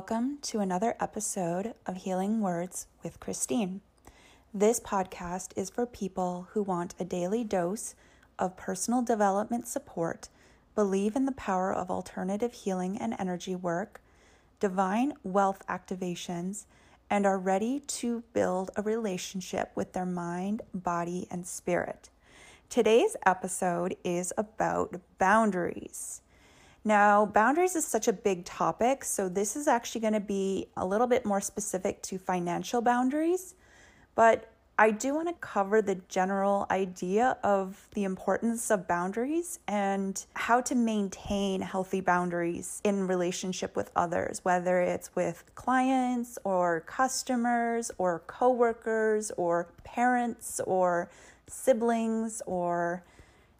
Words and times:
Welcome 0.00 0.38
to 0.44 0.60
another 0.60 0.94
episode 0.98 1.74
of 1.84 1.94
Healing 1.94 2.40
Words 2.40 2.86
with 3.02 3.20
Christine. 3.20 3.82
This 4.54 4.80
podcast 4.80 5.50
is 5.56 5.68
for 5.68 5.84
people 5.84 6.48
who 6.52 6.62
want 6.62 6.94
a 6.98 7.04
daily 7.04 7.44
dose 7.44 7.94
of 8.38 8.56
personal 8.56 9.02
development 9.02 9.68
support, 9.68 10.30
believe 10.74 11.16
in 11.16 11.26
the 11.26 11.32
power 11.32 11.70
of 11.70 11.90
alternative 11.90 12.54
healing 12.54 12.96
and 12.96 13.14
energy 13.18 13.54
work, 13.54 14.00
divine 14.58 15.12
wealth 15.22 15.62
activations, 15.68 16.64
and 17.10 17.26
are 17.26 17.38
ready 17.38 17.80
to 17.80 18.22
build 18.32 18.70
a 18.76 18.82
relationship 18.82 19.70
with 19.74 19.92
their 19.92 20.06
mind, 20.06 20.62
body, 20.72 21.28
and 21.30 21.46
spirit. 21.46 22.08
Today's 22.70 23.16
episode 23.26 23.94
is 24.02 24.32
about 24.38 24.98
boundaries. 25.18 26.22
Now, 26.84 27.26
boundaries 27.26 27.76
is 27.76 27.86
such 27.86 28.08
a 28.08 28.12
big 28.12 28.44
topic, 28.46 29.04
so 29.04 29.28
this 29.28 29.54
is 29.54 29.68
actually 29.68 30.00
going 30.00 30.14
to 30.14 30.20
be 30.20 30.68
a 30.76 30.86
little 30.86 31.06
bit 31.06 31.26
more 31.26 31.40
specific 31.40 32.00
to 32.02 32.18
financial 32.18 32.80
boundaries, 32.80 33.54
but 34.14 34.50
I 34.78 34.92
do 34.92 35.14
want 35.14 35.28
to 35.28 35.34
cover 35.34 35.82
the 35.82 35.96
general 36.08 36.66
idea 36.70 37.36
of 37.44 37.86
the 37.92 38.04
importance 38.04 38.70
of 38.70 38.88
boundaries 38.88 39.58
and 39.68 40.24
how 40.32 40.62
to 40.62 40.74
maintain 40.74 41.60
healthy 41.60 42.00
boundaries 42.00 42.80
in 42.82 43.06
relationship 43.06 43.76
with 43.76 43.90
others, 43.94 44.40
whether 44.42 44.80
it's 44.80 45.14
with 45.14 45.44
clients 45.54 46.38
or 46.44 46.80
customers 46.86 47.90
or 47.98 48.20
coworkers 48.20 49.30
or 49.36 49.68
parents 49.84 50.62
or 50.66 51.10
siblings 51.46 52.40
or 52.46 53.04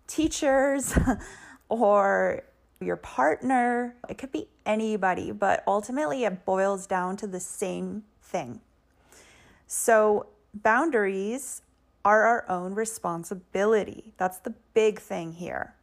teachers 0.07 0.99
or 1.69 2.45
your 2.81 2.97
partner. 2.97 3.95
It 4.09 4.17
could 4.17 4.33
be 4.33 4.49
anybody, 4.65 5.33
but 5.33 5.63
ultimately 5.67 6.25
it 6.25 6.47
boils 6.47 6.87
down 6.87 7.17
to 7.19 7.27
the 7.27 7.41
same 7.41 8.05
thing. 8.23 8.61
So, 9.67 10.27
boundaries 10.55 11.61
are 12.07 12.23
our 12.25 12.45
own 12.49 12.75
responsibility. 12.75 14.15
That's 14.17 14.39
the 14.39 14.55
big 14.73 14.99
thing 14.99 15.35
here. 15.35 15.75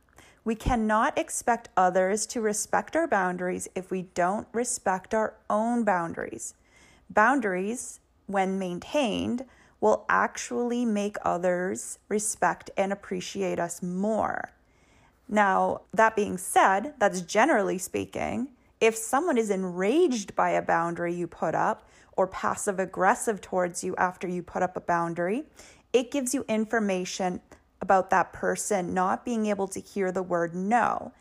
We 0.44 0.56
cannot 0.56 1.18
expect 1.18 1.70
others 1.78 2.26
to 2.28 2.42
respect 2.42 2.96
our 2.96 3.08
boundaries 3.08 3.68
if 3.76 3.92
we 3.92 4.04
don't 4.16 4.48
respect 4.52 5.14
our 5.14 5.36
own 5.50 5.84
boundaries. 5.84 6.56
Boundaries, 7.12 8.00
when 8.26 8.58
maintained, 8.58 9.46
will 9.80 10.06
actually 10.10 10.84
make 10.84 11.18
others 11.24 12.00
respect 12.10 12.72
and 12.76 12.92
appreciate 12.92 13.60
us 13.60 13.84
more. 13.84 14.52
Now, 15.30 15.82
that 15.94 16.16
being 16.16 16.38
said, 16.38 16.94
that's 17.00 17.22
generally 17.22 17.78
speaking. 17.78 18.50
If 18.80 18.96
someone 18.96 19.38
is 19.38 19.50
enraged 19.50 20.36
by 20.36 20.52
a 20.52 20.62
boundary 20.62 21.14
you 21.14 21.28
put 21.28 21.56
up 21.56 21.88
or 22.16 22.28
passive 22.28 22.80
aggressive 22.80 23.42
towards 23.42 23.84
you 23.84 23.96
after 23.98 24.28
you 24.28 24.42
put 24.42 24.64
up 24.64 24.78
a 24.78 24.82
boundary, 24.82 25.44
it 25.94 26.12
gives 26.12 26.34
you 26.34 26.46
information 26.48 27.42
about 27.82 28.10
that 28.10 28.34
person 28.34 28.94
not 28.94 29.26
being 29.26 29.48
able 29.48 29.68
to 29.68 29.80
hear 29.80 30.12
the 30.12 30.24
word 30.24 30.56
no. 30.56 31.12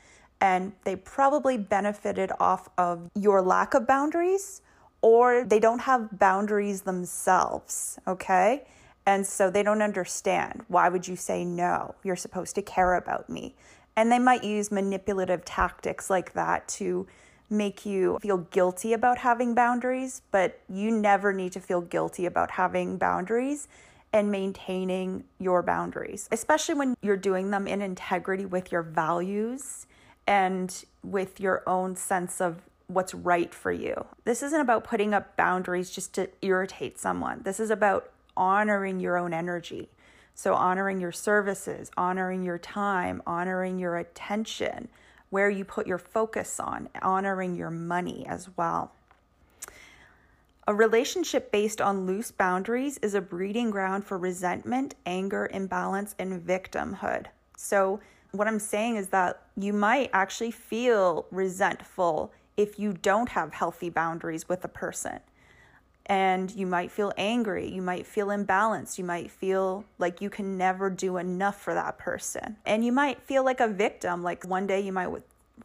And 0.41 0.73
they 0.85 0.97
probably 0.97 1.57
benefited 1.57 2.31
off 2.39 2.69
of 2.77 3.11
your 3.15 3.43
lack 3.43 3.75
of 3.75 3.87
boundaries 3.87 4.61
or 5.03 5.45
they 5.45 5.61
don't 5.61 5.81
have 5.81 6.19
boundaries 6.19 6.83
themselves, 6.83 7.99
okay? 8.07 8.67
And 9.07 9.27
so 9.27 9.51
they 9.51 9.63
don't 9.63 9.83
understand. 9.83 10.65
Why 10.69 10.89
would 10.89 11.07
you 11.07 11.17
say 11.17 11.45
no? 11.45 11.95
You're 12.03 12.17
supposed 12.17 12.55
to 12.57 12.63
care 12.63 12.95
about 12.95 13.31
me. 13.31 13.55
And 13.97 14.13
they 14.13 14.19
might 14.19 14.45
use 14.45 14.71
manipulative 14.71 15.45
tactics 15.45 16.11
like 16.11 16.35
that 16.35 16.69
to 16.69 17.07
make 17.49 17.87
you 17.87 18.19
feel 18.21 18.39
guilty 18.39 18.93
about 18.93 19.19
having 19.19 19.55
boundaries, 19.55 20.23
but 20.31 20.61
you 20.69 20.91
never 20.91 21.33
need 21.33 21.53
to 21.53 21.61
feel 21.61 21.81
guilty 21.81 22.27
about 22.27 22.53
having 22.53 22.99
boundaries 22.99 23.69
and 24.13 24.31
maintaining 24.31 25.25
your 25.39 25.63
boundaries, 25.63 26.29
especially 26.33 26.75
when 26.75 26.97
you're 27.03 27.17
doing 27.17 27.51
them 27.51 27.67
in 27.67 27.83
integrity 27.83 28.45
with 28.45 28.73
your 28.73 28.83
values 28.83 29.87
and 30.27 30.85
with 31.03 31.41
your 31.41 31.63
own 31.67 31.95
sense 31.95 32.41
of 32.41 32.63
what's 32.89 33.15
right 33.15 33.55
for 33.55 33.73
you. 33.73 34.07
This 34.25 34.43
isn't 34.43 34.61
about 34.61 34.85
putting 34.85 35.13
up 35.15 35.37
boundaries 35.37 35.91
just 35.91 36.15
to 36.15 36.29
irritate 36.43 36.99
someone. 36.99 37.43
This 37.43 37.61
is 37.61 37.71
about 37.71 38.11
honoring 38.37 39.01
your 39.01 39.17
own 39.17 39.33
energy. 39.33 39.89
So, 40.39 40.53
honoring 40.53 41.01
your 41.01 41.13
services, 41.13 41.91
honoring 41.97 42.43
your 42.43 42.59
time, 42.59 43.23
honoring 43.27 43.79
your 43.79 43.97
attention, 43.97 44.89
where 45.31 45.49
you 45.49 45.65
put 45.65 45.87
your 45.87 45.97
focus 45.97 46.61
on, 46.61 46.91
honoring 47.01 47.57
your 47.57 47.71
money 47.71 48.27
as 48.29 48.51
well. 48.55 48.93
A 50.69 50.75
relationship 50.75 51.51
based 51.51 51.81
on 51.81 52.05
loose 52.05 52.31
boundaries 52.31 52.99
is 52.99 53.15
a 53.15 53.23
breeding 53.23 53.71
ground 53.71 54.05
for 54.05 54.19
resentment, 54.19 54.95
anger, 55.07 55.49
imbalance, 55.55 56.15
and 56.19 56.47
victimhood. 56.47 57.29
So, 57.57 58.01
what 58.33 58.47
I'm 58.47 58.59
saying 58.59 58.97
is 58.97 59.09
that 59.09 59.41
you 59.57 59.73
might 59.73 60.11
actually 60.13 60.51
feel 60.51 61.25
resentful 61.31 62.31
if 62.59 62.79
you 62.79 62.93
don't 62.93 63.31
have 63.31 63.55
healthy 63.55 63.89
boundaries 63.89 64.51
with 64.51 64.63
a 64.65 64.69
person 64.69 65.21
and 66.07 66.53
you 66.53 66.67
might 66.67 66.91
feel 66.91 67.13
angry, 67.17 67.69
you 67.69 67.83
might 67.83 68.07
feel 68.07 68.29
imbalanced, 68.29 68.97
you 68.97 69.05
might 69.05 69.31
feel 69.31 69.85
like 69.99 70.21
you 70.21 70.31
can 70.31 70.57
never 70.57 70.89
do 70.89 71.17
enough 71.17 71.61
for 71.61 71.75
that 71.75 71.99
person. 71.99 72.57
And 72.65 72.85
you 72.85 72.93
might 72.93 73.21
feel 73.23 73.45
like 73.45 73.61
a 73.61 73.69
victim, 73.69 74.23
like 74.23 74.45
one 74.45 74.67
day 74.67 74.81
you 74.81 74.93
might 74.93 75.11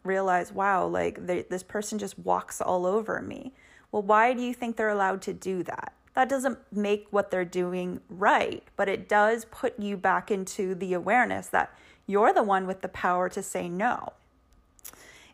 realize, 0.03 0.51
wow, 0.51 0.87
like 0.87 1.25
this 1.27 1.63
person 1.63 1.99
just 1.99 2.17
walks 2.19 2.59
all 2.59 2.85
over 2.85 3.21
me. 3.21 3.53
Well, 3.91 4.01
why 4.01 4.33
do 4.33 4.41
you 4.41 4.53
think 4.53 4.75
they're 4.75 4.89
allowed 4.89 5.21
to 5.23 5.33
do 5.33 5.61
that? 5.63 5.93
That 6.15 6.27
doesn't 6.27 6.57
make 6.71 7.07
what 7.11 7.29
they're 7.29 7.45
doing 7.45 8.01
right, 8.09 8.63
but 8.75 8.89
it 8.89 9.07
does 9.07 9.45
put 9.45 9.79
you 9.79 9.95
back 9.95 10.31
into 10.31 10.73
the 10.75 10.93
awareness 10.93 11.47
that 11.47 11.73
you're 12.07 12.33
the 12.33 12.43
one 12.43 12.67
with 12.67 12.81
the 12.81 12.89
power 12.89 13.29
to 13.29 13.43
say 13.43 13.69
no. 13.69 14.13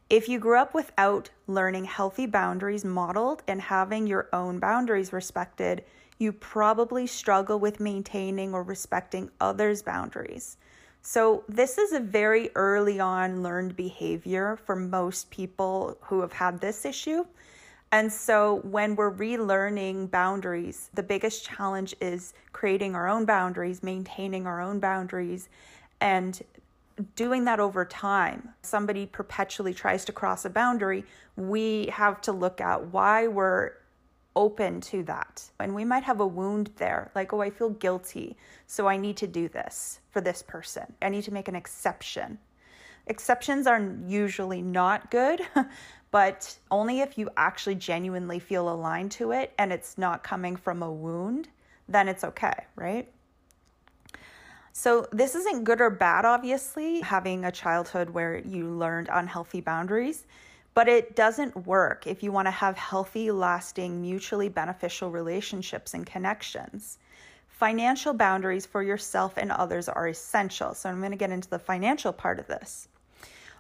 If 0.10 0.30
you 0.30 0.40
grew 0.40 0.58
up 0.58 0.74
without 0.74 1.30
learning 1.48 1.84
healthy 1.84 2.26
boundaries 2.26 2.86
modeled 2.86 3.44
and 3.46 3.62
having 3.62 4.08
your 4.08 4.30
own 4.32 4.58
boundaries 4.58 5.12
respected, 5.12 5.84
you 6.18 6.32
probably 6.32 7.06
struggle 7.08 7.60
with 7.60 7.82
maintaining 7.82 8.54
or 8.54 8.64
respecting 8.64 9.30
others' 9.42 9.84
boundaries. 9.84 10.58
So, 11.02 11.44
this 11.48 11.78
is 11.78 11.92
a 11.92 12.00
very 12.00 12.50
early 12.56 13.00
on 13.02 13.44
learned 13.44 13.76
behavior 13.76 14.58
for 14.66 14.76
most 14.76 15.30
people 15.30 15.98
who 16.02 16.22
have 16.22 16.34
had 16.34 16.60
this 16.60 16.86
issue. 16.86 17.26
And 17.92 18.12
so, 18.12 18.62
when 18.64 18.96
we're 18.96 19.14
relearning 19.14 20.10
boundaries, 20.10 20.90
the 20.94 21.04
biggest 21.04 21.46
challenge 21.46 21.94
is 22.00 22.34
creating 22.54 22.96
our 22.96 23.10
own 23.10 23.26
boundaries, 23.26 23.84
maintaining 23.84 24.48
our 24.48 24.62
own 24.62 24.80
boundaries, 24.80 25.50
and 26.00 26.42
doing 27.16 27.46
that 27.46 27.60
over 27.60 27.86
time, 27.86 28.50
somebody 28.62 29.06
perpetually 29.06 29.74
tries 29.74 30.06
to 30.06 30.12
cross 30.12 30.46
a 30.46 30.50
boundary, 30.50 31.06
we 31.36 31.88
have 31.88 32.22
to 32.22 32.32
look 32.32 32.62
at 32.62 32.88
why 32.88 33.28
we're 33.28 33.74
open 34.36 34.80
to 34.80 35.04
that. 35.04 35.50
And 35.60 35.74
we 35.74 35.84
might 35.84 36.04
have 36.04 36.20
a 36.20 36.28
wound 36.28 36.72
there, 36.78 37.12
like, 37.16 37.34
oh, 37.34 37.42
I 37.42 37.50
feel 37.50 37.72
guilty, 37.72 38.38
so 38.68 38.88
I 38.88 38.98
need 38.98 39.18
to 39.18 39.28
do 39.28 39.50
this 39.50 40.00
for 40.12 40.22
this 40.22 40.44
person. 40.44 40.94
I 41.02 41.10
need 41.10 41.24
to 41.24 41.34
make 41.34 41.48
an 41.48 41.56
exception. 41.56 42.38
Exceptions 43.08 43.68
are 43.68 43.96
usually 44.06 44.62
not 44.62 45.10
good, 45.10 45.42
but 46.12 46.58
only 46.70 47.00
if 47.00 47.18
you 47.18 47.30
actually 47.38 47.76
genuinely 47.76 48.40
feel 48.40 48.70
aligned 48.70 49.12
to 49.12 49.32
it 49.32 49.54
and 49.58 49.72
it's 49.72 49.98
not 49.98 50.24
coming 50.24 50.56
from 50.56 50.84
a 50.84 50.92
wound, 50.92 51.48
then 51.88 52.08
it's 52.08 52.24
okay, 52.24 52.66
right? 52.76 53.10
So, 54.80 55.08
this 55.12 55.34
isn't 55.34 55.64
good 55.64 55.82
or 55.82 55.90
bad, 55.90 56.24
obviously, 56.24 57.02
having 57.02 57.44
a 57.44 57.52
childhood 57.52 58.12
where 58.12 58.38
you 58.38 58.70
learned 58.70 59.10
unhealthy 59.12 59.60
boundaries, 59.60 60.28
but 60.76 60.88
it 60.88 61.16
doesn't 61.16 61.66
work 61.66 62.06
if 62.06 62.22
you 62.22 62.32
want 62.32 62.46
to 62.46 62.52
have 62.52 62.78
healthy, 62.78 63.32
lasting, 63.32 64.00
mutually 64.00 64.50
beneficial 64.50 65.10
relationships 65.10 65.96
and 65.96 66.06
connections. 66.06 67.00
Financial 67.48 68.14
boundaries 68.14 68.68
for 68.68 68.84
yourself 68.84 69.34
and 69.36 69.52
others 69.52 69.90
are 69.90 70.10
essential. 70.10 70.76
So, 70.76 70.90
I'm 70.90 71.00
going 71.00 71.10
to 71.10 71.18
get 71.18 71.32
into 71.32 71.50
the 71.50 71.58
financial 71.58 72.14
part 72.14 72.38
of 72.38 72.46
this. 72.46 72.88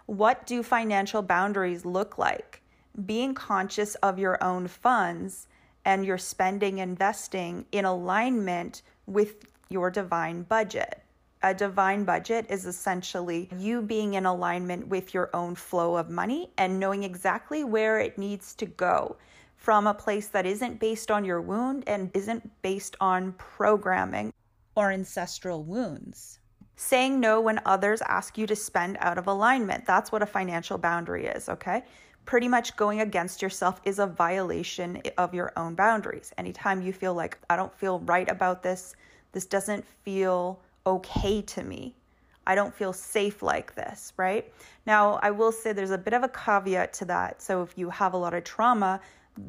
What 0.06 0.46
do 0.46 0.62
financial 0.62 1.24
boundaries 1.24 1.84
look 1.84 2.20
like? 2.20 2.62
Being 3.08 3.34
conscious 3.34 3.96
of 3.96 4.20
your 4.20 4.38
own 4.44 4.68
funds 4.68 5.48
and 5.84 6.06
your 6.06 6.20
spending, 6.20 6.78
investing 6.78 7.66
in 7.72 7.86
alignment 7.86 8.84
with 9.08 9.48
your 9.70 9.90
divine 9.90 10.44
budget 10.44 11.02
a 11.48 11.54
divine 11.54 12.04
budget 12.04 12.46
is 12.50 12.66
essentially 12.66 13.48
you 13.58 13.82
being 13.82 14.16
in 14.16 14.26
alignment 14.26 14.86
with 14.88 15.14
your 15.14 15.30
own 15.34 15.56
flow 15.56 15.96
of 15.96 16.10
money 16.10 16.52
and 16.58 16.78
knowing 16.78 17.04
exactly 17.04 17.64
where 17.64 18.00
it 18.00 18.18
needs 18.18 18.54
to 18.56 18.66
go 18.66 19.16
from 19.56 19.88
a 19.88 19.94
place 19.94 20.28
that 20.28 20.46
isn't 20.46 20.80
based 20.80 21.10
on 21.10 21.24
your 21.24 21.40
wound 21.40 21.86
and 21.88 22.12
isn't 22.14 22.62
based 22.62 22.98
on 23.00 23.32
programming 23.34 24.34
or 24.76 24.92
ancestral 24.92 25.64
wounds. 25.64 26.40
Saying 26.76 27.20
no 27.20 27.40
when 27.40 27.62
others 27.66 28.02
ask 28.02 28.38
you 28.38 28.46
to 28.46 28.56
spend 28.56 28.98
out 29.00 29.18
of 29.18 29.28
alignment. 29.28 29.86
That's 29.86 30.12
what 30.12 30.22
a 30.22 30.28
financial 30.28 30.78
boundary 30.78 31.28
is, 31.28 31.48
okay? 31.48 31.84
pretty 32.26 32.50
much 32.50 32.76
going 32.76 33.00
against 33.00 33.42
yourself 33.42 33.80
is 33.86 34.00
a 34.00 34.06
violation 34.06 35.02
of 35.18 35.34
your 35.34 35.54
own 35.56 35.74
boundaries. 35.76 36.34
Anytime 36.38 36.82
you 36.82 36.92
feel 36.92 37.14
like, 37.14 37.40
I 37.50 37.56
don't 37.56 37.74
feel 37.74 38.00
right 38.02 38.30
about 38.30 38.62
this, 38.62 38.98
this 39.32 39.46
doesn't 39.46 39.86
feel 40.04 40.60
okay 40.88 41.42
to 41.42 41.64
me. 41.64 41.96
I 42.48 42.56
don't 42.56 42.74
feel 42.74 42.94
safe 42.94 43.44
like 43.44 43.76
this, 43.76 44.14
right? 44.16 44.52
Now, 44.86 45.20
I 45.22 45.32
will 45.32 45.52
say 45.52 45.74
there's 45.74 45.92
a 45.92 45.98
bit 45.98 46.14
of 46.14 46.24
a 46.24 46.30
caveat 46.30 46.94
to 46.94 47.06
that. 47.06 47.42
So, 47.42 47.62
if 47.62 47.78
you 47.78 47.90
have 47.90 48.14
a 48.14 48.18
lot 48.18 48.34
of 48.34 48.46
trauma, 48.46 49.02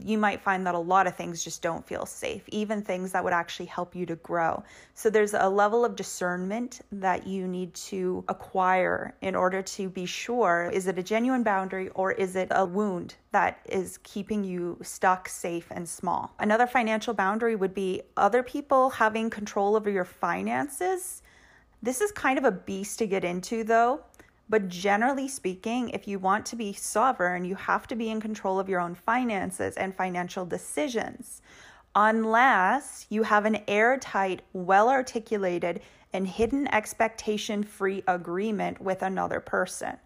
you 0.05 0.19
might 0.19 0.41
find 0.41 0.67
that 0.67 0.75
a 0.75 0.79
lot 0.79 1.07
of 1.07 1.17
things 1.17 1.43
just 1.43 1.63
don't 1.63 1.87
feel 1.87 2.07
safe, 2.07 2.43
even 2.49 2.83
things 2.83 3.13
that 3.13 3.25
would 3.25 3.33
actually 3.33 3.67
help 3.67 3.95
you 3.95 4.07
to 4.07 4.17
grow. 4.17 4.63
So 4.95 5.11
there's 5.11 5.35
a 5.35 5.49
level 5.49 5.85
of 5.85 5.97
discernment 5.97 6.81
that 6.93 7.27
you 7.27 7.47
need 7.47 7.75
to 7.75 8.25
acquire 8.29 9.15
in 9.23 9.35
order 9.35 9.63
to 9.63 9.89
be 9.89 10.07
sure 10.07 10.71
is 10.73 10.87
it 10.87 10.99
a 10.99 11.03
genuine 11.03 11.43
boundary 11.43 11.89
or 11.91 12.13
is 12.13 12.37
it 12.37 12.49
a 12.51 12.65
wound 12.65 13.15
that 13.33 13.61
is 13.67 13.99
keeping 14.03 14.45
you 14.45 14.79
stuck, 14.83 15.29
safe, 15.29 15.67
and 15.71 15.89
small? 15.89 16.35
Another 16.39 16.67
financial 16.67 17.15
boundary 17.15 17.57
would 17.57 17.75
be 17.75 18.03
other 18.17 18.43
people 18.43 18.91
having 18.91 19.31
control 19.31 19.77
over 19.77 19.91
your 19.91 20.05
finances. 20.05 21.23
This 21.83 22.01
is 22.01 22.13
kind 22.13 22.39
of 22.39 22.45
a 22.45 22.53
beast 22.53 22.99
to 22.99 23.07
get 23.07 23.25
into 23.25 23.65
though 23.65 24.03
but 24.49 24.69
generally 24.69 25.29
speaking, 25.29 25.91
if 25.91 26.09
you 26.09 26.19
want 26.19 26.47
to 26.47 26.57
be 26.57 26.73
sovereign, 26.73 27.45
you 27.45 27.55
have 27.55 27.87
to 27.89 27.97
be 27.97 28.09
in 28.09 28.21
control 28.21 28.59
of 28.59 28.69
your 28.69 28.81
own 28.81 28.95
finances 28.95 29.77
and 29.77 29.95
financial 29.95 30.47
decisions, 30.47 31.43
unless 31.95 33.07
you 33.11 33.23
have 33.25 33.45
an 33.45 33.59
airtight, 33.69 34.43
well 34.55 34.89
articulated, 34.89 35.83
and 36.15 36.27
hidden 36.27 36.67
expectation 36.69 37.63
free 37.63 38.03
agreement 38.07 38.81
with 38.81 39.03
another 39.03 39.41
person. 39.41 39.99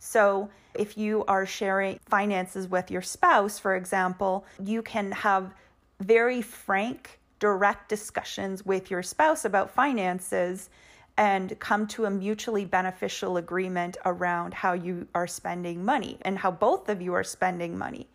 So, 0.00 0.50
if 0.74 0.98
you 0.98 1.24
are 1.26 1.46
sharing 1.46 2.00
finances 2.06 2.66
with 2.66 2.90
your 2.90 3.00
spouse, 3.00 3.60
for 3.60 3.76
example, 3.76 4.44
you 4.62 4.82
can 4.82 5.12
have 5.12 5.54
very 6.00 6.42
frank, 6.42 7.20
direct 7.38 7.88
discussions 7.88 8.66
with 8.66 8.90
your 8.90 9.04
spouse 9.04 9.44
about 9.44 9.70
finances 9.70 10.68
and 11.16 11.58
come 11.60 11.86
to 11.86 12.06
a 12.06 12.10
mutually 12.10 12.64
beneficial 12.64 13.36
agreement 13.36 13.96
around 14.04 14.52
how 14.54 14.72
you 14.72 15.06
are 15.14 15.26
spending 15.26 15.84
money 15.84 16.18
and 16.22 16.38
how 16.38 16.50
both 16.50 16.88
of 16.88 17.00
you 17.00 17.14
are 17.14 17.24
spending 17.24 17.78
money. 17.78 18.08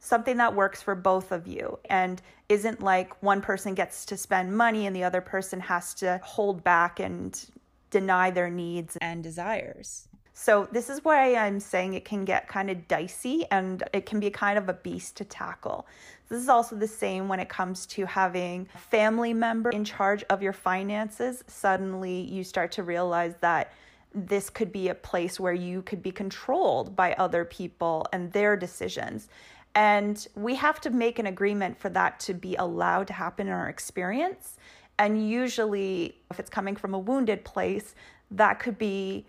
Something 0.00 0.36
that 0.38 0.54
works 0.54 0.82
for 0.82 0.94
both 0.94 1.32
of 1.32 1.46
you 1.46 1.78
and 1.88 2.20
isn't 2.48 2.82
like 2.82 3.22
one 3.22 3.40
person 3.40 3.74
gets 3.74 4.04
to 4.06 4.16
spend 4.16 4.56
money 4.56 4.86
and 4.86 4.94
the 4.94 5.04
other 5.04 5.20
person 5.20 5.60
has 5.60 5.94
to 5.94 6.20
hold 6.22 6.62
back 6.64 7.00
and 7.00 7.42
deny 7.90 8.30
their 8.30 8.50
needs 8.50 8.96
and 9.00 9.22
desires. 9.22 10.08
So, 10.34 10.66
this 10.72 10.88
is 10.88 11.04
why 11.04 11.34
I'm 11.34 11.60
saying 11.60 11.94
it 11.94 12.04
can 12.04 12.24
get 12.24 12.48
kind 12.48 12.70
of 12.70 12.88
dicey 12.88 13.44
and 13.50 13.82
it 13.92 14.06
can 14.06 14.18
be 14.18 14.30
kind 14.30 14.56
of 14.56 14.68
a 14.68 14.72
beast 14.72 15.16
to 15.16 15.24
tackle. 15.24 15.86
This 16.28 16.40
is 16.40 16.48
also 16.48 16.74
the 16.74 16.88
same 16.88 17.28
when 17.28 17.38
it 17.38 17.50
comes 17.50 17.84
to 17.86 18.06
having 18.06 18.66
a 18.74 18.78
family 18.78 19.34
member 19.34 19.70
in 19.70 19.84
charge 19.84 20.24
of 20.30 20.42
your 20.42 20.54
finances. 20.54 21.44
Suddenly, 21.46 22.22
you 22.22 22.44
start 22.44 22.72
to 22.72 22.82
realize 22.82 23.34
that 23.40 23.72
this 24.14 24.48
could 24.48 24.72
be 24.72 24.88
a 24.88 24.94
place 24.94 25.38
where 25.38 25.52
you 25.52 25.82
could 25.82 26.02
be 26.02 26.10
controlled 26.10 26.96
by 26.96 27.12
other 27.14 27.44
people 27.44 28.06
and 28.12 28.32
their 28.32 28.56
decisions. 28.56 29.28
And 29.74 30.26
we 30.34 30.54
have 30.54 30.80
to 30.82 30.90
make 30.90 31.18
an 31.18 31.26
agreement 31.26 31.78
for 31.78 31.88
that 31.90 32.20
to 32.20 32.34
be 32.34 32.56
allowed 32.56 33.06
to 33.08 33.12
happen 33.12 33.46
in 33.46 33.52
our 33.52 33.68
experience. 33.68 34.56
And 34.98 35.28
usually, 35.28 36.16
if 36.30 36.38
it's 36.38 36.50
coming 36.50 36.76
from 36.76 36.94
a 36.94 36.98
wounded 36.98 37.44
place, 37.44 37.94
that 38.30 38.58
could 38.58 38.78
be 38.78 39.26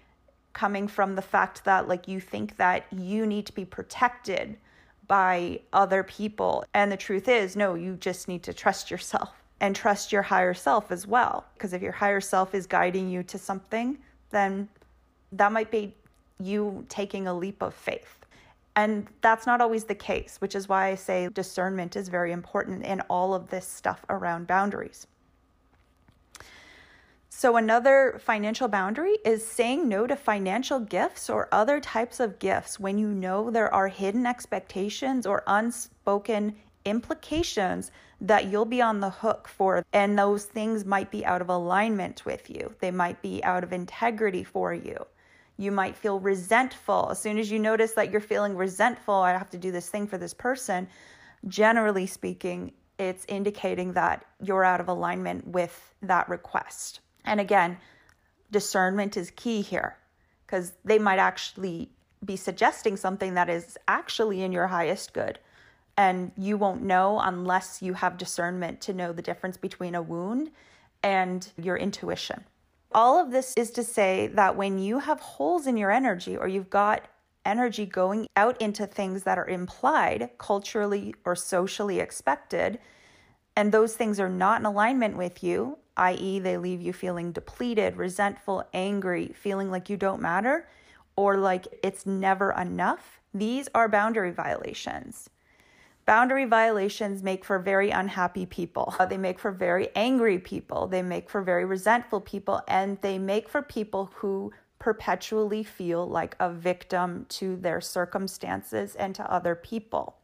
coming 0.54 0.88
from 0.88 1.16
the 1.16 1.22
fact 1.22 1.66
that 1.66 1.88
like 1.88 2.08
you 2.08 2.20
think 2.20 2.58
that 2.58 2.86
you 2.92 3.26
need 3.26 3.46
to 3.48 3.54
be 3.54 3.66
protected 3.66 4.58
by 5.08 5.60
other 5.74 6.04
people. 6.04 6.64
And 6.74 6.92
the 6.92 6.98
truth 6.98 7.28
is 7.28 7.56
no 7.56 7.76
you 7.76 7.96
just 7.98 8.28
need 8.28 8.44
to 8.44 8.54
trust 8.54 8.90
yourself 8.90 9.44
and 9.60 9.76
trust 9.76 10.12
your 10.12 10.22
higher 10.22 10.54
self 10.54 10.92
as 10.92 11.08
well. 11.08 11.46
Because 11.54 11.74
if 11.74 11.82
your 11.82 11.92
higher 11.92 12.22
self 12.22 12.54
is 12.54 12.68
guiding 12.68 13.10
you 13.10 13.24
to 13.24 13.38
something 13.38 13.98
then 14.32 14.68
that 15.32 15.52
might 15.52 15.72
be 15.72 15.94
you 16.40 16.86
taking 16.90 17.28
a 17.28 17.34
leap 17.34 17.62
of 17.62 17.74
faith. 17.74 18.26
And 18.76 19.08
that's 19.22 19.46
not 19.46 19.62
always 19.62 19.84
the 19.84 19.96
case 19.96 20.38
which 20.40 20.56
is 20.56 20.70
why 20.70 20.88
I 20.88 20.96
say 20.96 21.30
discernment 21.34 21.96
is 21.96 22.10
very 22.10 22.32
important 22.32 22.84
in 22.86 23.02
all 23.02 23.34
of 23.34 23.50
this 23.50 23.68
stuff 23.68 24.06
around 24.10 24.48
boundaries 24.48 25.08
so, 27.36 27.58
another 27.58 28.22
financial 28.24 28.68
boundary 28.68 29.18
is 29.26 29.46
saying 29.46 29.90
no 29.90 30.06
to 30.06 30.16
financial 30.16 30.80
gifts 30.80 31.32
or 31.32 31.50
other 31.52 31.82
types 31.82 32.20
of 32.20 32.38
gifts 32.38 32.80
when 32.80 33.00
you 33.00 33.08
know 33.08 33.50
there 33.50 33.74
are 33.74 33.88
hidden 33.88 34.28
expectations 34.28 35.26
or 35.26 35.44
unspoken 35.48 36.56
implications 36.86 37.92
that 38.22 38.46
you'll 38.46 38.66
be 38.66 38.84
on 38.84 39.00
the 39.00 39.10
hook 39.10 39.48
for. 39.48 39.84
And 39.94 40.18
those 40.18 40.46
things 40.46 40.86
might 40.86 41.10
be 41.10 41.26
out 41.26 41.42
of 41.42 41.50
alignment 41.50 42.24
with 42.24 42.52
you, 42.52 42.76
they 42.80 42.92
might 42.92 43.20
be 43.24 43.44
out 43.44 43.64
of 43.64 43.74
integrity 43.74 44.44
for 44.44 44.72
you. 44.74 45.04
You 45.58 45.72
might 45.72 45.98
feel 45.98 46.20
resentful. 46.20 47.10
As 47.10 47.20
soon 47.20 47.40
as 47.40 47.52
you 47.52 47.58
notice 47.58 47.94
that 47.94 48.12
you're 48.12 48.22
feeling 48.22 48.56
resentful, 48.56 49.16
I 49.16 49.32
have 49.32 49.50
to 49.50 49.58
do 49.58 49.72
this 49.72 49.90
thing 49.90 50.06
for 50.06 50.20
this 50.20 50.36
person. 50.36 50.88
Generally 51.48 52.08
speaking, 52.08 52.74
it's 53.00 53.26
indicating 53.28 53.92
that 53.94 54.24
you're 54.40 54.64
out 54.64 54.80
of 54.80 54.88
alignment 54.88 55.48
with 55.48 55.94
that 56.04 56.30
request. 56.30 57.02
And 57.26 57.40
again, 57.40 57.78
discernment 58.52 59.18
is 59.18 59.32
key 59.32 59.62
here 59.62 59.98
because 60.46 60.74
they 60.86 61.00
might 61.00 61.20
actually 61.20 61.90
be 62.24 62.36
suggesting 62.36 62.96
something 62.96 63.34
that 63.34 63.50
is 63.50 63.78
actually 63.88 64.44
in 64.44 64.52
your 64.52 64.68
highest 64.68 65.14
good. 65.14 65.40
And 65.98 66.32
you 66.38 66.58
won't 66.58 66.82
know 66.82 67.20
unless 67.20 67.82
you 67.82 67.94
have 67.94 68.18
discernment 68.18 68.82
to 68.82 68.94
know 68.94 69.12
the 69.12 69.22
difference 69.22 69.58
between 69.58 69.96
a 69.96 70.02
wound 70.02 70.52
and 71.04 71.48
your 71.58 71.78
intuition. 71.78 72.46
All 72.94 73.20
of 73.20 73.32
this 73.32 73.54
is 73.58 73.72
to 73.72 73.84
say 73.84 74.28
that 74.34 74.56
when 74.56 74.80
you 74.80 75.00
have 75.00 75.20
holes 75.20 75.68
in 75.68 75.78
your 75.78 75.92
energy 75.92 76.38
or 76.38 76.48
you've 76.48 76.70
got 76.70 77.08
energy 77.46 77.86
going 77.86 78.28
out 78.36 78.60
into 78.62 78.88
things 78.88 79.24
that 79.24 79.38
are 79.38 79.48
implied, 79.48 80.30
culturally 80.38 81.14
or 81.26 81.36
socially 81.36 82.00
expected, 82.00 82.80
and 83.56 83.72
those 83.72 83.96
things 83.96 84.20
are 84.20 84.30
not 84.30 84.60
in 84.60 84.66
alignment 84.66 85.18
with 85.18 85.44
you, 85.44 85.78
i.e., 85.98 86.40
they 86.40 86.58
leave 86.58 86.82
you 86.82 86.94
feeling 86.94 87.32
depleted, 87.32 87.98
resentful, 87.98 88.64
angry, 88.74 89.34
feeling 89.36 89.70
like 89.70 89.90
you 89.90 89.98
don't 89.98 90.22
matter, 90.22 90.68
or 91.16 91.38
like 91.38 91.68
it's 91.84 92.06
never 92.06 92.52
enough, 92.52 93.22
these 93.34 93.70
are 93.74 93.88
boundary 93.88 94.32
violations. 94.32 95.30
Boundary 96.06 96.46
violations 96.46 97.24
make 97.24 97.46
for 97.46 97.60
very 97.60 97.90
unhappy 97.90 98.46
people. 98.46 98.94
Uh, 99.00 99.06
they 99.06 99.18
make 99.18 99.40
for 99.40 99.52
very 99.52 99.90
angry 99.96 100.38
people. 100.38 100.88
They 100.88 101.02
make 101.02 101.30
for 101.30 101.42
very 101.42 101.64
resentful 101.64 102.20
people. 102.20 102.62
And 102.68 102.98
they 103.02 103.18
make 103.18 103.48
for 103.48 103.62
people 103.62 104.12
who 104.16 104.52
perpetually 104.80 105.64
feel 105.64 106.06
like 106.06 106.36
a 106.42 106.52
victim 106.52 107.26
to 107.30 107.56
their 107.56 107.80
circumstances 107.80 108.96
and 108.96 109.16
to 109.16 109.32
other 109.32 109.56
people. 109.56 110.18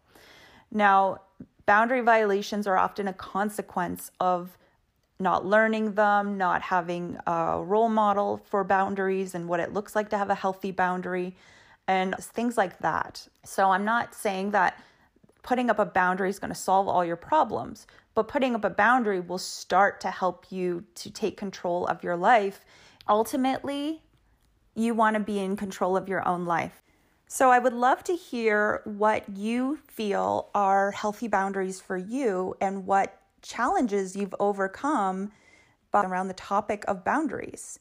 Now, 0.69 1.21
boundary 1.65 2.01
violations 2.01 2.67
are 2.67 2.77
often 2.77 3.07
a 3.07 3.13
consequence 3.13 4.11
of 4.19 4.57
not 5.19 5.45
learning 5.45 5.93
them, 5.93 6.37
not 6.37 6.61
having 6.61 7.17
a 7.27 7.61
role 7.61 7.89
model 7.89 8.37
for 8.49 8.63
boundaries 8.63 9.35
and 9.35 9.49
what 9.49 9.59
it 9.59 9.73
looks 9.73 9.95
like 9.95 10.09
to 10.09 10.17
have 10.17 10.29
a 10.29 10.35
healthy 10.35 10.71
boundary, 10.71 11.35
and 11.87 12.15
things 12.17 12.57
like 12.57 12.79
that. 12.79 13.27
So, 13.43 13.71
I'm 13.71 13.83
not 13.83 14.15
saying 14.15 14.51
that 14.51 14.81
putting 15.43 15.69
up 15.69 15.79
a 15.79 15.85
boundary 15.85 16.29
is 16.29 16.39
going 16.39 16.53
to 16.53 16.59
solve 16.59 16.87
all 16.87 17.03
your 17.03 17.15
problems, 17.15 17.87
but 18.13 18.27
putting 18.27 18.55
up 18.55 18.63
a 18.63 18.69
boundary 18.69 19.19
will 19.19 19.37
start 19.37 19.99
to 20.01 20.11
help 20.11 20.51
you 20.51 20.85
to 20.95 21.09
take 21.09 21.35
control 21.35 21.85
of 21.87 22.03
your 22.03 22.15
life. 22.15 22.63
Ultimately, 23.07 24.03
you 24.75 24.93
want 24.93 25.15
to 25.15 25.19
be 25.19 25.39
in 25.39 25.57
control 25.57 25.97
of 25.97 26.07
your 26.07 26.25
own 26.27 26.45
life. 26.45 26.81
So, 27.27 27.49
I 27.49 27.59
would 27.59 27.73
love 27.73 28.03
to 28.05 28.15
hear 28.15 28.81
what 28.85 29.27
you 29.27 29.79
feel 29.87 30.49
are 30.55 30.91
healthy 30.91 31.27
boundaries 31.27 31.81
for 31.81 31.97
you 31.97 32.55
and 32.61 32.85
what 32.85 33.19
challenges 33.41 34.15
you've 34.15 34.35
overcome 34.39 35.31
around 35.93 36.27
the 36.27 36.33
topic 36.33 36.85
of 36.87 37.03
boundaries. 37.03 37.79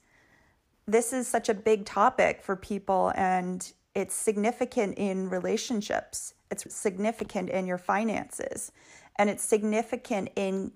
This 0.86 1.12
is 1.12 1.28
such 1.28 1.48
a 1.48 1.54
big 1.54 1.84
topic 1.84 2.42
for 2.42 2.56
people, 2.56 3.12
and 3.14 3.70
it's 3.94 4.14
significant 4.14 4.96
in 4.96 5.28
relationships, 5.28 6.34
it's 6.50 6.74
significant 6.74 7.50
in 7.50 7.66
your 7.66 7.78
finances, 7.78 8.72
and 9.16 9.28
it's 9.28 9.44
significant 9.44 10.30
in 10.36 10.72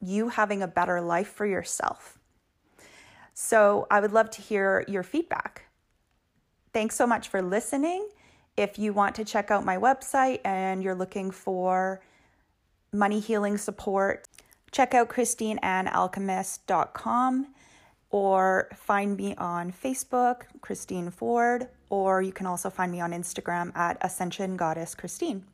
you 0.00 0.28
having 0.28 0.62
a 0.62 0.68
better 0.68 1.00
life 1.00 1.28
for 1.28 1.46
yourself. 1.46 2.18
So, 3.34 3.86
I 3.90 4.00
would 4.00 4.12
love 4.12 4.30
to 4.30 4.42
hear 4.42 4.84
your 4.88 5.02
feedback. 5.02 5.64
Thanks 6.72 6.94
so 6.94 7.06
much 7.06 7.28
for 7.28 7.42
listening. 7.42 8.08
If 8.56 8.78
you 8.78 8.92
want 8.92 9.14
to 9.16 9.24
check 9.24 9.50
out 9.50 9.64
my 9.64 9.76
website 9.76 10.40
and 10.44 10.82
you're 10.82 10.94
looking 10.94 11.30
for 11.30 12.00
money 12.92 13.20
healing 13.20 13.58
support, 13.58 14.25
check 14.72 14.94
out 14.94 15.08
christineannalchemist.com. 15.08 17.46
or 18.10 18.68
find 18.74 19.16
me 19.16 19.34
on 19.34 19.72
Facebook, 19.72 20.42
Christine 20.60 21.10
Ford, 21.10 21.66
or 21.90 22.22
you 22.22 22.32
can 22.32 22.46
also 22.46 22.70
find 22.70 22.92
me 22.92 23.00
on 23.00 23.10
Instagram 23.10 23.76
at 23.76 23.98
Ascension 24.00 24.56
Goddess 24.56 24.94
Christine. 24.94 25.44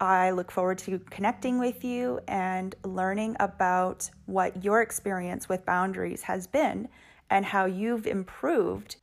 I 0.00 0.30
look 0.30 0.50
forward 0.50 0.78
to 0.78 0.98
connecting 1.10 1.58
with 1.58 1.84
you 1.84 2.20
and 2.28 2.74
learning 2.84 3.36
about 3.40 4.08
what 4.26 4.64
your 4.64 4.82
experience 4.82 5.48
with 5.48 5.66
boundaries 5.66 6.22
has 6.22 6.46
been 6.46 6.88
and 7.30 7.44
how 7.44 7.66
you've 7.66 8.06
improved 8.06 8.96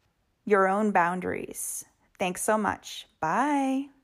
your 0.45 0.67
own 0.67 0.91
boundaries. 0.91 1.85
Thanks 2.19 2.43
so 2.43 2.57
much. 2.57 3.07
Bye. 3.19 4.00